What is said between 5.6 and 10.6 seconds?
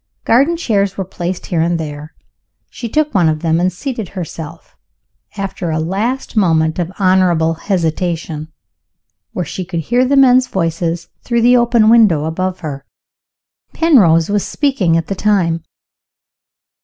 a last moment of honorable hesitation where she could hear the men's